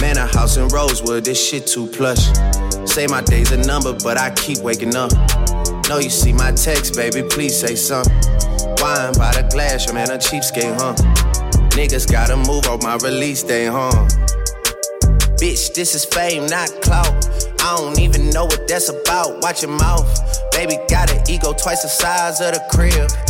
Man, 0.00 0.16
a 0.16 0.26
house 0.26 0.56
in 0.56 0.68
Rosewood, 0.68 1.24
this 1.24 1.38
shit 1.38 1.66
too 1.66 1.86
plush. 1.86 2.24
Say 2.86 3.06
my 3.06 3.20
day's 3.20 3.52
a 3.52 3.58
number, 3.58 3.92
but 3.92 4.16
I 4.16 4.30
keep 4.30 4.58
waking 4.58 4.96
up. 4.96 5.12
Know 5.88 5.98
you 5.98 6.08
see 6.08 6.32
my 6.32 6.52
text, 6.52 6.94
baby, 6.94 7.22
please 7.28 7.58
say 7.58 7.74
something. 7.74 8.14
Wine 8.80 9.12
by 9.18 9.32
the 9.36 9.46
glass, 9.50 9.86
your 9.86 9.94
man 9.94 10.10
a 10.10 10.16
cheapskate, 10.16 10.74
huh? 10.80 10.94
Niggas 11.76 12.10
gotta 12.10 12.36
move 12.36 12.66
on 12.66 12.80
my 12.82 12.96
release 13.06 13.42
day, 13.42 13.66
huh? 13.66 13.90
Bitch, 15.36 15.74
this 15.74 15.94
is 15.94 16.04
fame, 16.04 16.46
not 16.46 16.68
clout. 16.80 17.08
I 17.60 17.76
don't 17.76 17.98
even 17.98 18.30
know 18.30 18.46
what 18.46 18.66
that's 18.66 18.88
about. 18.88 19.42
Watch 19.42 19.62
your 19.62 19.70
mouth. 19.70 20.06
Baby 20.52 20.78
got 20.88 21.12
an 21.12 21.22
ego 21.28 21.52
twice 21.52 21.82
the 21.82 21.88
size 21.88 22.40
of 22.40 22.54
the 22.54 22.62
crib. 22.70 23.29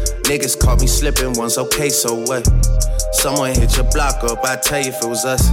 Niggas 0.23 0.59
caught 0.59 0.79
me 0.81 0.87
slipping 0.87 1.33
once, 1.33 1.57
okay, 1.57 1.89
so 1.89 2.15
what? 2.15 2.47
Someone 3.13 3.53
hit 3.53 3.75
your 3.75 3.89
block 3.91 4.23
up, 4.23 4.43
I 4.43 4.55
tell 4.55 4.79
you 4.81 4.89
if 4.89 5.03
it 5.03 5.07
was 5.07 5.25
us. 5.25 5.49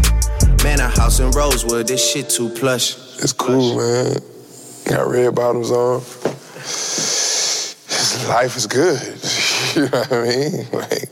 Man, 0.62 0.80
a 0.80 0.88
house 0.88 1.20
in 1.20 1.30
Rosewood, 1.30 1.88
this 1.88 2.04
shit 2.12 2.28
too 2.28 2.48
plush. 2.50 2.96
It's 3.22 3.32
cool, 3.32 3.76
man. 3.76 4.16
Got 4.86 5.08
red 5.08 5.34
bottoms 5.34 5.70
on. 5.70 6.00
Life 8.28 8.56
is 8.56 8.66
good. 8.66 8.98
You 9.76 9.82
know 9.82 9.98
what 9.98 10.12
I 10.12 10.22
mean? 10.26 10.66
Like, 10.72 11.08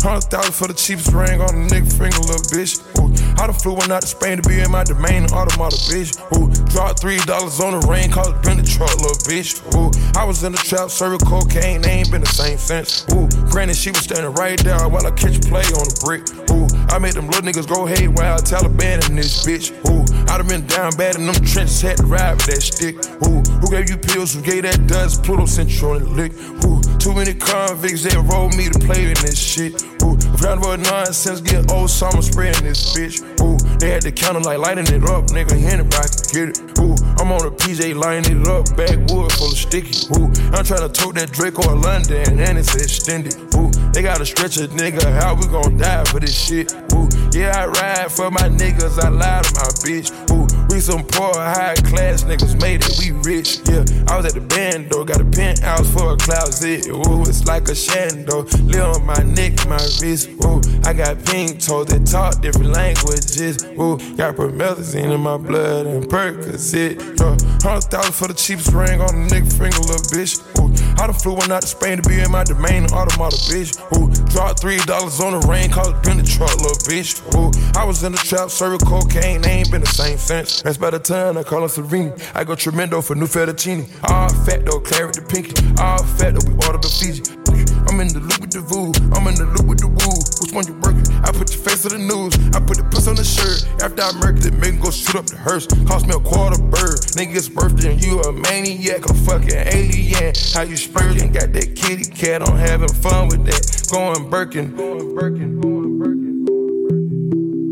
Hundred 0.00 0.32
thousand 0.32 0.52
for 0.56 0.66
the 0.66 0.74
cheapest 0.74 1.12
ring 1.12 1.40
on 1.40 1.52
a 1.52 1.60
nigga 1.68 1.84
finger, 1.92 2.20
little 2.24 2.40
bitch. 2.48 2.80
Ooh, 2.96 3.12
I 3.36 3.46
done 3.46 3.52
flew 3.52 3.74
one 3.74 3.92
out 3.92 4.00
to 4.00 4.08
Spain 4.08 4.40
to 4.40 4.48
be 4.48 4.60
in 4.60 4.70
my 4.70 4.82
domain, 4.82 5.28
automata, 5.28 5.76
bitch. 5.92 6.16
Ooh, 6.32 6.48
dropped 6.72 7.00
three 7.00 7.18
dollars 7.28 7.60
on 7.60 7.78
the 7.78 7.84
ring, 7.86 8.10
called 8.10 8.32
it 8.32 8.42
been 8.42 8.64
truck, 8.64 8.96
little 8.96 9.20
bitch. 9.28 9.60
Ooh, 9.76 9.92
I 10.18 10.24
was 10.24 10.42
in 10.42 10.52
the 10.52 10.58
trap, 10.64 10.88
serving 10.88 11.20
cocaine, 11.28 11.82
they 11.82 12.00
ain't 12.00 12.10
been 12.10 12.22
the 12.22 12.32
same 12.32 12.56
since. 12.56 13.04
Ooh, 13.12 13.28
granted, 13.52 13.76
she 13.76 13.90
was 13.90 14.00
standing 14.00 14.32
right 14.32 14.58
there 14.64 14.88
while 14.88 15.04
I 15.06 15.10
catch 15.12 15.36
play 15.44 15.68
on 15.76 15.84
the 15.84 15.96
brick. 16.00 16.24
Ooh, 16.48 16.64
I 16.88 16.98
made 16.98 17.12
them 17.12 17.28
little 17.28 17.44
niggas 17.44 17.68
go 17.68 17.84
haywire, 17.84 18.40
Taliban 18.40 19.04
in 19.10 19.16
this 19.16 19.44
bitch. 19.44 19.68
Ooh, 19.84 20.00
I 20.32 20.38
done 20.38 20.48
been 20.48 20.64
down 20.66 20.96
bad 20.96 21.16
in 21.16 21.26
them 21.26 21.36
trenches, 21.44 21.82
had 21.82 21.98
to 21.98 22.06
ride 22.06 22.40
with 22.40 22.46
that 22.46 22.62
stick. 22.62 22.96
Ooh, 23.28 23.44
who 23.60 23.68
gave 23.68 23.90
you 23.90 23.98
pills, 23.98 24.32
who 24.32 24.40
gave 24.40 24.62
that 24.62 24.86
dust? 24.86 25.22
Pluto 25.24 25.44
sent 25.44 25.68
you 25.68 25.88
on 25.90 26.04
the 26.04 26.08
lick. 26.08 26.32
Ooh, 26.64 26.80
too 27.00 27.12
many 27.12 27.34
convicts, 27.34 27.89
they 27.98 28.16
rolled 28.16 28.54
me 28.54 28.68
to 28.68 28.78
play 28.78 29.02
in 29.02 29.14
this 29.14 29.36
shit. 29.36 29.82
Ooh, 30.02 30.14
round 30.38 30.62
about 30.62 30.78
nonsense, 30.78 31.40
get 31.40 31.70
old 31.72 31.90
summer 31.90 32.22
spreading 32.22 32.62
this 32.62 32.94
bitch. 32.94 33.18
Ooh, 33.42 33.58
they 33.78 33.90
had 33.90 34.02
the 34.02 34.12
counter 34.12 34.40
like 34.40 34.58
lighting 34.58 34.86
it 34.86 35.02
up, 35.10 35.26
nigga, 35.34 35.58
Hand 35.58 35.80
it 35.82 35.90
can 35.90 36.14
get 36.30 36.48
it. 36.54 36.78
Ooh, 36.78 36.94
I'm 37.18 37.32
on 37.32 37.44
a 37.46 37.50
PJ 37.50 37.96
lining 37.96 38.42
it 38.42 38.46
up, 38.46 38.64
backwood 38.76 39.32
full 39.32 39.50
of 39.50 39.58
sticky. 39.58 40.06
Ooh, 40.16 40.30
I'm 40.54 40.62
trying 40.64 40.86
to 40.86 40.88
tote 40.88 41.16
that 41.16 41.32
Draco 41.32 41.66
in 41.72 41.82
London, 41.82 42.38
and 42.38 42.58
it's 42.58 42.74
extended. 42.76 43.34
Ooh, 43.58 43.70
they 43.90 44.02
gotta 44.02 44.24
stretch 44.24 44.56
a 44.58 44.68
nigga, 44.68 45.02
how 45.20 45.34
we 45.34 45.48
gon' 45.48 45.76
die 45.76 46.04
for 46.04 46.20
this 46.20 46.38
shit? 46.38 46.72
Ooh, 46.94 47.08
yeah, 47.32 47.58
I 47.58 47.66
ride 47.66 48.12
for 48.12 48.30
my 48.30 48.48
niggas, 48.48 49.02
I 49.02 49.08
lie 49.08 49.42
to 49.42 49.52
my 49.58 49.70
bitch. 49.82 50.14
Ooh, 50.30 50.46
we 50.70 50.80
some 50.80 51.02
poor, 51.04 51.34
high 51.34 51.74
class 51.90 52.22
niggas 52.22 52.60
made 52.60 52.84
it, 52.84 52.94
we 52.98 53.10
rich. 53.26 53.58
Yeah, 53.66 53.84
I 54.06 54.16
was 54.16 54.26
at 54.26 54.34
the 54.34 54.40
band 54.40 54.90
though, 54.90 55.04
got 55.04 55.20
a 55.20 55.24
penthouse 55.24 55.90
for 55.92 56.12
a 56.12 56.16
closet. 56.16 56.86
Ooh, 56.86 57.22
it's 57.22 57.44
like 57.46 57.68
a 57.68 57.74
shando, 57.80 58.44
live 58.70 58.96
on 58.96 59.06
my 59.06 59.22
neck, 59.22 59.66
my 59.68 59.80
wrist. 60.00 60.28
Ooh, 60.44 60.60
I 60.84 60.92
got 60.92 61.24
pink 61.24 61.60
toes 61.60 61.86
that 61.86 62.06
talk 62.06 62.40
different 62.42 62.72
languages. 62.72 63.64
Ooh, 63.80 63.96
got 64.16 64.36
promethazine 64.36 65.12
in 65.14 65.20
my 65.20 65.36
blood 65.36 65.86
and 65.86 66.04
Percocet. 66.04 67.00
Yeah, 67.20 67.36
hundred 67.62 67.90
thousand 67.90 68.12
for 68.12 68.28
the 68.28 68.34
cheapest 68.34 68.72
ring 68.72 69.00
on 69.00 69.08
a 69.08 69.26
nigga 69.28 69.50
finger, 69.50 69.80
little 69.80 70.04
bitch. 70.12 70.36
Ooh, 70.60 70.68
I 71.00 71.06
done 71.06 71.16
flew 71.16 71.34
one 71.34 71.50
out 71.50 71.62
to 71.62 71.68
Spain 71.68 72.02
to 72.02 72.08
be 72.08 72.20
in 72.20 72.30
my 72.30 72.44
domain, 72.44 72.84
automata, 72.92 73.36
bitch. 73.48 73.72
Ooh, 73.96 74.10
dropped 74.30 74.60
three 74.60 74.78
dollars 74.84 75.20
on 75.20 75.38
the 75.38 75.46
rain, 75.46 75.70
called 75.70 75.94
it 75.94 76.02
the 76.02 76.22
truck, 76.22 76.54
little 76.60 76.76
bitch. 76.84 77.16
Ooh, 77.34 77.50
I 77.78 77.84
was 77.84 78.02
in 78.04 78.12
the 78.12 78.18
trap, 78.18 78.50
serving 78.50 78.80
cocaine, 78.86 79.40
they 79.40 79.62
ain't 79.62 79.70
been 79.70 79.80
the 79.80 79.86
same 79.86 80.18
since. 80.18 80.62
That's 80.62 80.76
by 80.76 80.90
the 80.90 80.98
time 80.98 81.38
I 81.38 81.42
call 81.42 81.62
her 81.62 81.68
Serene. 81.68 82.12
I 82.34 82.44
go 82.44 82.54
tremendo 82.54 83.00
for 83.00 83.14
new 83.14 83.26
fettuccine. 83.26 83.88
All 84.10 84.28
fat 84.44 84.64
though, 84.64 84.80
claret 84.80 85.14
the 85.14 85.22
pinky. 85.22 85.54
All 85.80 86.02
fat 86.18 86.34
though, 86.34 86.50
we 86.50 86.54
order 86.66 86.78
the 86.78 86.88
Fiji. 86.88 87.39
I'm 87.88 88.00
in 88.00 88.08
the 88.08 88.20
loop 88.20 88.40
with 88.40 88.52
the 88.52 88.60
voo, 88.60 88.92
I'm 89.14 89.26
in 89.26 89.34
the 89.34 89.46
loop 89.46 89.66
with 89.66 89.80
the 89.80 89.88
woo. 89.88 90.16
Which 90.40 90.52
one 90.52 90.66
you 90.66 90.74
working? 90.80 91.06
I 91.24 91.32
put 91.32 91.52
your 91.52 91.62
face 91.62 91.84
on 91.86 91.92
the 91.92 92.02
news, 92.02 92.34
I 92.54 92.60
put 92.60 92.76
the 92.76 92.86
puss 92.90 93.06
on 93.08 93.16
the 93.16 93.24
shirt. 93.24 93.66
After 93.82 94.02
I 94.02 94.12
murdered 94.18 94.46
it, 94.46 94.54
make 94.54 94.80
go 94.80 94.90
shoot 94.90 95.16
up 95.16 95.26
the 95.26 95.36
hearse. 95.36 95.66
Cost 95.86 96.06
me 96.06 96.14
a 96.14 96.20
quarter 96.20 96.60
bird. 96.62 97.00
Nigga's 97.18 97.48
birthday 97.48 97.92
and 97.92 98.04
you 98.04 98.20
a 98.20 98.32
maniac, 98.32 99.08
a 99.08 99.14
fucking 99.14 99.54
alien. 99.54 100.32
How 100.54 100.62
you 100.62 100.76
spurting? 100.76 101.32
Got 101.32 101.52
that 101.52 101.74
kitty 101.76 102.04
cat, 102.10 102.42
I'm 102.46 102.56
having 102.56 102.88
fun 102.88 103.28
with 103.28 103.44
that. 103.46 103.62
Going 103.90 104.30
Birkin. 104.30 104.76
Going 104.76 105.14
Birkin. 105.14 105.60
Going 105.60 105.98
Birkin. 105.98 106.29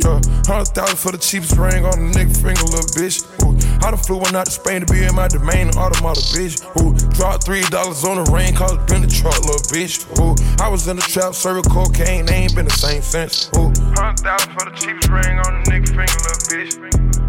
Uh, 0.04 0.20
Hundred 0.46 0.72
thousand 0.72 0.96
for 0.96 1.12
the 1.12 1.18
cheapest 1.18 1.56
ring 1.56 1.84
on 1.84 1.92
a 1.92 2.08
nigga 2.14 2.32
finger, 2.32 2.64
little 2.70 2.88
bitch. 2.96 3.20
Ooh, 3.42 3.52
I 3.84 3.90
done 3.90 4.00
flew 4.00 4.18
one 4.18 4.34
out 4.36 4.46
to 4.46 4.52
Spain 4.52 4.80
to 4.80 4.88
be 4.92 5.04
in 5.04 5.14
my 5.14 5.28
domain, 5.28 5.68
automata, 5.76 6.20
bitch. 6.32 6.62
Ooh, 6.80 6.94
dropped 7.14 7.44
three 7.44 7.62
dollars 7.68 8.04
on 8.04 8.22
the 8.22 8.26
rain, 8.30 8.54
called 8.54 8.80
it 8.80 8.86
been 8.86 9.02
the 9.02 9.10
truck, 9.10 9.36
little 9.44 9.60
bitch. 9.68 10.04
Ooh, 10.20 10.36
I 10.62 10.68
was 10.68 10.88
in 10.88 10.96
the 10.96 11.02
trap, 11.02 11.34
serving 11.34 11.64
cocaine, 11.70 12.26
they 12.26 12.48
ain't 12.48 12.54
been 12.54 12.64
the 12.64 12.78
same 12.78 13.02
since. 13.02 13.50
Ooh, 13.56 13.72
hundred 13.98 14.24
thousand 14.24 14.52
for 14.54 14.64
the 14.70 14.74
cheapest 14.76 15.08
ring 15.10 15.36
on 15.44 15.52
a 15.56 15.62
nigga 15.68 15.88
finger, 15.88 16.18
little 16.24 16.44
bitch. 16.48 16.72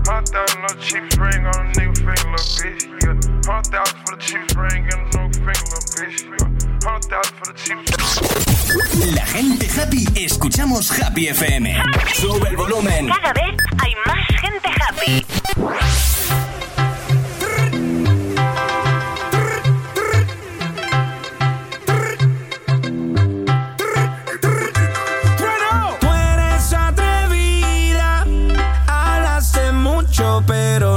Hundred 0.08 0.30
thousand 0.30 0.62
on 0.62 0.72
the 0.78 0.82
cheapest 0.84 1.18
ring 1.18 1.42
on 1.46 1.56
a 1.60 1.72
nigga 1.76 1.98
finger, 1.98 2.28
little 2.32 2.52
bitch. 2.56 2.82
Yeah, 3.04 3.52
hundred 3.52 3.72
thousand 3.74 4.00
for 4.06 4.12
the 4.16 4.22
cheapest 4.22 4.56
ring 4.56 4.84
on 4.94 5.00
a 5.00 5.08
nigga 5.12 5.36
finger, 5.44 5.66
little 5.68 5.90
bitch. 5.98 6.18
Yeah, 6.24 6.88
hundred 6.88 7.10
thousand 7.10 7.36
for 7.36 7.46
the 7.52 7.56
cheapest. 7.58 8.39
La 8.72 9.26
gente 9.26 9.68
happy, 9.82 10.06
escuchamos 10.16 10.92
Happy 11.02 11.28
FM. 11.28 11.76
Sube 12.14 12.50
el 12.50 12.56
volumen. 12.56 13.08
Cada 13.08 13.34
vez 13.34 13.56
hay 13.80 13.94
más 14.06 14.28
gente 14.40 14.70
happy. 14.70 15.26
Tú 26.00 26.08
eres 26.14 26.74
atrevida, 26.74 28.26
hablaste 28.88 29.72
mucho, 29.72 30.44
pero 30.46 30.89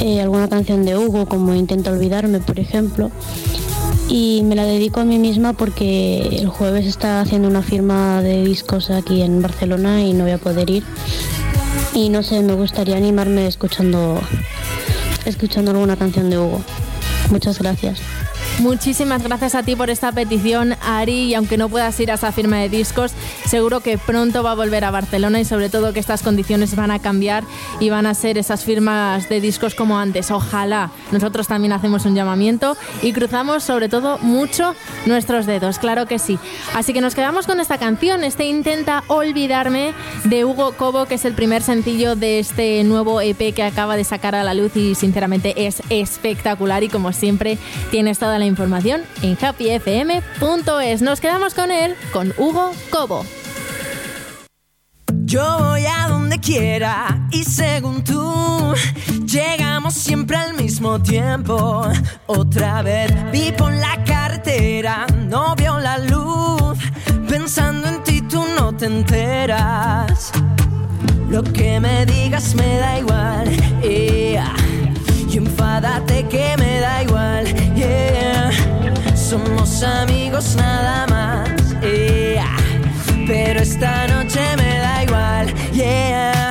eh, 0.00 0.22
alguna 0.22 0.48
canción 0.48 0.86
de 0.86 0.96
Hugo, 0.96 1.26
como 1.26 1.54
Intenta 1.54 1.92
Olvidarme, 1.92 2.40
por 2.40 2.58
ejemplo. 2.58 3.10
Y 4.08 4.42
me 4.44 4.54
la 4.54 4.64
dedico 4.64 5.00
a 5.00 5.04
mí 5.04 5.18
misma 5.18 5.52
porque 5.52 6.38
el 6.40 6.48
jueves 6.48 6.86
está 6.86 7.20
haciendo 7.20 7.48
una 7.48 7.60
firma 7.60 8.22
de 8.22 8.42
discos 8.42 8.90
aquí 8.90 9.20
en 9.20 9.42
Barcelona 9.42 10.00
y 10.00 10.14
no 10.14 10.24
voy 10.24 10.32
a 10.32 10.38
poder 10.38 10.70
ir. 10.70 10.84
Y 11.92 12.08
no 12.08 12.22
sé, 12.22 12.40
me 12.40 12.54
gustaría 12.54 12.96
animarme 12.96 13.46
escuchando, 13.46 14.18
escuchando 15.26 15.72
alguna 15.72 15.96
canción 15.96 16.30
de 16.30 16.38
Hugo. 16.38 16.62
Muchas 17.30 17.58
gracias. 17.58 18.00
Muchísimas 18.58 19.22
gracias 19.22 19.54
a 19.54 19.62
ti 19.62 19.74
por 19.74 19.90
esta 19.90 20.12
petición, 20.12 20.76
Ari, 20.82 21.24
y 21.24 21.34
aunque 21.34 21.56
no 21.56 21.68
puedas 21.68 21.98
ir 21.98 22.12
a 22.12 22.14
esa 22.14 22.30
firma 22.30 22.58
de 22.58 22.68
discos, 22.68 23.12
seguro 23.46 23.80
que 23.80 23.98
pronto 23.98 24.42
va 24.42 24.52
a 24.52 24.54
volver 24.54 24.84
a 24.84 24.90
Barcelona 24.90 25.40
y 25.40 25.44
sobre 25.44 25.68
todo 25.68 25.92
que 25.92 25.98
estas 25.98 26.22
condiciones 26.22 26.76
van 26.76 26.90
a 26.90 27.00
cambiar 27.00 27.44
y 27.80 27.90
van 27.90 28.06
a 28.06 28.14
ser 28.14 28.38
esas 28.38 28.64
firmas 28.64 29.28
de 29.28 29.40
discos 29.40 29.74
como 29.74 29.98
antes. 29.98 30.30
Ojalá. 30.30 30.90
Nosotros 31.10 31.48
también 31.48 31.72
hacemos 31.72 32.04
un 32.04 32.14
llamamiento 32.14 32.76
y 33.02 33.12
cruzamos 33.12 33.64
sobre 33.64 33.88
todo 33.88 34.18
mucho 34.18 34.74
nuestros 35.06 35.46
dedos, 35.46 35.78
claro 35.78 36.06
que 36.06 36.18
sí. 36.18 36.38
Así 36.74 36.92
que 36.92 37.00
nos 37.00 37.14
quedamos 37.14 37.46
con 37.46 37.58
esta 37.58 37.78
canción, 37.78 38.22
este 38.22 38.44
Intenta 38.44 39.02
Olvidarme 39.08 39.92
de 40.24 40.44
Hugo 40.44 40.72
Cobo, 40.72 41.06
que 41.06 41.16
es 41.16 41.24
el 41.24 41.34
primer 41.34 41.62
sencillo 41.62 42.14
de 42.14 42.38
este 42.38 42.84
nuevo 42.84 43.20
EP 43.20 43.54
que 43.54 43.62
acaba 43.62 43.96
de 43.96 44.04
sacar 44.04 44.34
a 44.34 44.44
la 44.44 44.54
luz 44.54 44.76
y 44.76 44.94
sinceramente 44.94 45.66
es 45.66 45.82
espectacular 45.90 46.84
y 46.84 46.88
como 46.88 47.12
siempre 47.12 47.58
tienes 47.90 48.18
toda 48.18 48.38
la 48.38 48.41
información 48.46 49.02
en 49.22 49.36
happyfm.es. 49.40 51.02
Nos 51.02 51.20
quedamos 51.20 51.54
con 51.54 51.70
él, 51.70 51.94
con 52.12 52.32
Hugo 52.36 52.72
Cobo. 52.90 53.24
Yo 55.24 55.58
voy 55.60 55.84
a 55.86 56.08
donde 56.08 56.38
quiera 56.38 57.28
y 57.30 57.44
según 57.44 58.04
tú 58.04 58.74
llegamos 59.24 59.94
siempre 59.94 60.36
al 60.36 60.54
mismo 60.54 61.00
tiempo. 61.00 61.86
Otra 62.26 62.82
vez 62.82 63.10
vi 63.30 63.50
por 63.52 63.72
la 63.72 64.04
carretera, 64.04 65.06
no 65.28 65.54
vio 65.56 65.78
la 65.78 65.98
luz. 65.98 66.78
Pensando 67.28 67.88
en 67.88 68.02
ti 68.02 68.20
tú 68.22 68.44
no 68.58 68.76
te 68.76 68.86
enteras. 68.86 70.32
Lo 71.30 71.42
que 71.42 71.80
me 71.80 72.04
digas 72.04 72.54
me 72.54 72.76
da 72.76 72.98
igual. 72.98 73.48
yeah. 73.80 74.54
Y 75.30 75.38
enfádate 75.38 76.28
que 76.28 76.56
me 76.58 76.80
da 76.80 77.02
igual. 77.02 77.46
yeah. 77.74 78.31
Somos 79.32 79.82
amigos 79.82 80.56
nada 80.56 81.06
más. 81.06 81.74
yeah. 81.80 82.54
Pero 83.26 83.60
esta 83.60 84.06
noche 84.08 84.40
me 84.58 84.76
da 84.76 85.04
igual, 85.04 85.54
yeah. 85.72 86.50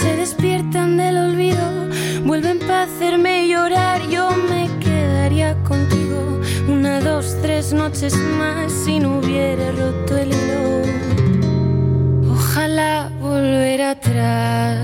Se 0.00 0.14
despiertan 0.14 0.96
del 0.96 1.18
olvido, 1.18 1.88
vuelven 2.24 2.60
para 2.60 2.84
hacerme 2.84 3.48
llorar. 3.48 4.00
Yo 4.08 4.30
me 4.30 4.70
quedaría 4.78 5.60
contigo 5.64 6.40
una, 6.68 7.00
dos, 7.00 7.36
tres 7.42 7.72
noches 7.72 8.14
más 8.14 8.70
si 8.70 9.00
no 9.00 9.18
hubiera 9.18 9.72
roto 9.72 10.16
el 10.16 10.28
hilo. 10.28 12.32
Ojalá 12.32 13.10
volver 13.20 13.82
atrás. 13.82 14.78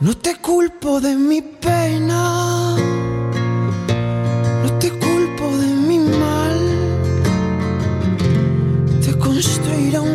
No 0.00 0.16
te 0.16 0.34
culpo 0.34 1.00
de 1.00 1.14
mi 1.14 1.42
pena, 1.42 2.63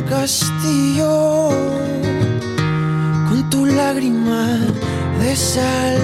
castillo 0.10 1.50
con 3.30 3.50
tu 3.52 3.66
lágrima 3.66 4.58
de 5.20 5.36
sal. 5.36 6.02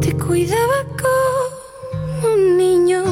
Te 0.00 0.16
cuidaba 0.16 0.78
como 1.02 2.32
un 2.32 2.56
niño 2.56 3.02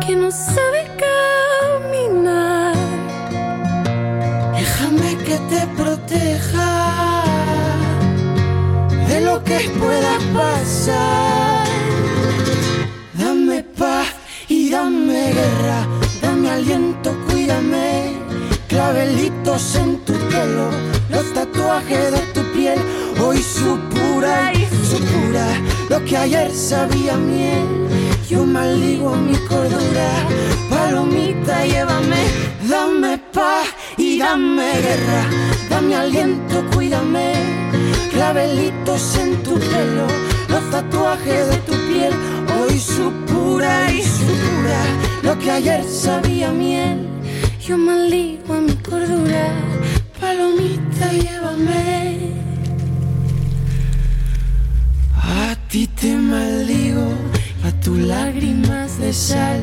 que 0.00 0.16
no 0.16 0.30
sabe 0.30 0.80
caminar. 1.04 2.74
Déjame 4.54 5.16
que 5.26 5.36
te 5.50 5.66
proteja 5.76 7.24
de 9.08 9.20
lo 9.20 9.44
que 9.44 9.58
pueda 9.78 10.14
pasar. 10.32 11.47
Clavelitos 19.28 19.74
en 19.76 19.98
tu 20.06 20.14
pelo, 20.14 20.70
los 21.10 21.34
tatuajes 21.34 22.12
de 22.12 22.18
tu 22.32 22.42
piel, 22.52 22.78
hoy 23.22 23.42
su 23.42 23.78
pura 23.90 24.54
y 24.54 24.66
su 24.86 24.98
pura, 25.04 25.46
lo 25.90 26.02
que 26.06 26.16
ayer 26.16 26.50
sabía 26.50 27.14
miel. 27.18 27.88
Yo 28.26 28.46
maldigo 28.46 29.14
mi 29.16 29.36
cordura, 29.46 30.10
palomita, 30.70 31.62
llévame, 31.66 32.24
dame 32.70 33.18
paz 33.34 33.68
y 33.98 34.18
dame 34.18 34.72
guerra, 34.80 35.26
dame 35.68 35.94
aliento, 35.94 36.64
cuídame. 36.72 37.34
Clavelitos 38.10 39.14
en 39.16 39.42
tu 39.42 39.58
pelo, 39.58 40.06
los 40.48 40.70
tatuajes 40.70 41.50
de 41.50 41.56
tu 41.58 41.72
piel, 41.72 42.14
hoy 42.58 42.78
su 42.78 43.12
pura 43.26 43.92
y 43.92 44.02
su 44.02 44.24
pura, 44.24 44.82
lo 45.22 45.38
que 45.38 45.50
ayer 45.50 45.84
sabía 45.84 46.50
miel. 46.50 47.17
Yo 47.68 47.76
maldigo 47.76 48.54
a 48.54 48.60
mi 48.62 48.72
cordura, 48.76 49.52
palomita, 50.18 51.12
llévame. 51.12 52.32
A 55.14 55.54
ti 55.68 55.86
te 55.86 56.16
maldigo, 56.16 57.12
a 57.66 57.70
tus 57.82 57.98
lágrimas 57.98 58.98
de 58.98 59.12
sal. 59.12 59.60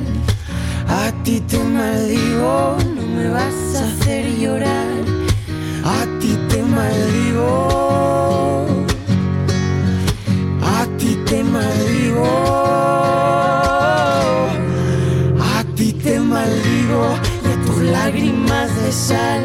A 0.87 1.11
ti 1.23 1.39
te 1.49 1.57
maldigo, 1.57 2.77
no 2.95 3.01
me 3.15 3.27
vas 3.27 3.75
a 3.75 3.87
hacer 3.87 4.37
llorar. 4.37 5.03
A 5.83 6.05
ti 6.19 6.37
te 6.49 6.61
maldigo. 6.61 8.67
A 10.61 10.85
ti 10.99 11.17
te 11.25 11.43
maldigo. 11.43 13.24
Lágrimas 18.15 18.75
de 18.83 18.91
sal. 18.91 19.43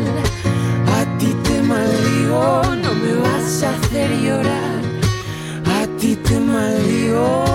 A 0.87 1.19
ti 1.19 1.35
te 1.45 1.63
maldigo, 1.63 2.63
no 2.83 2.95
me 2.95 3.15
vas 3.15 3.63
a 3.63 3.71
hacer 3.71 4.11
llorar. 4.21 4.81
A 5.67 5.87
ti 5.99 6.17
te 6.17 6.39
maldigo. 6.39 7.50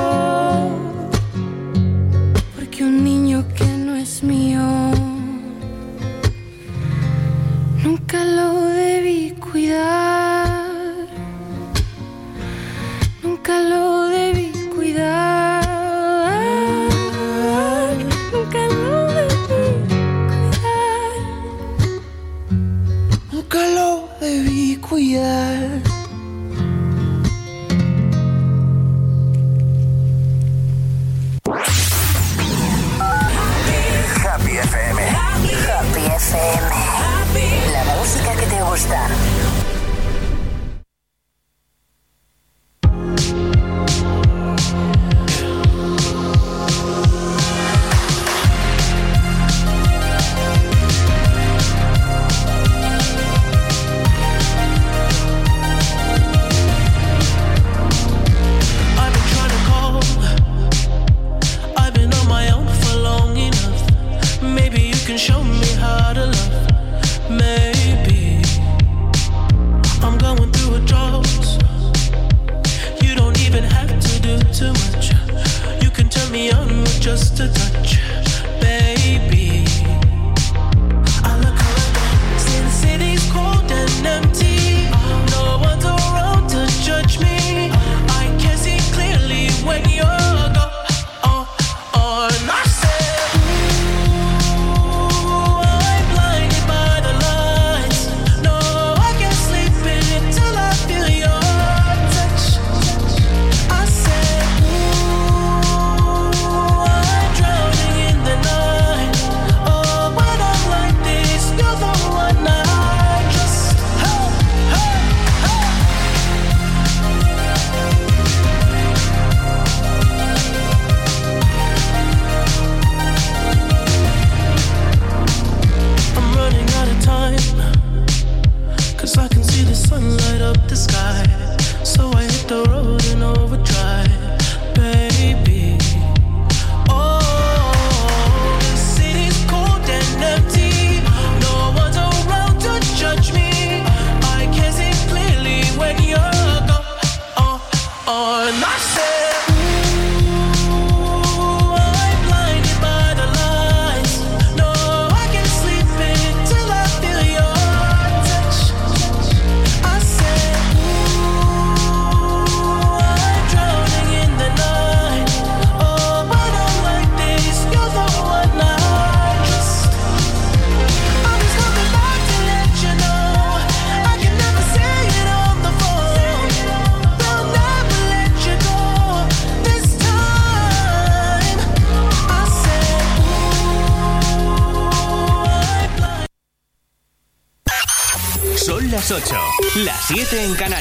7 190.08 190.44
en 190.44 190.54
Canarias. 190.54 190.75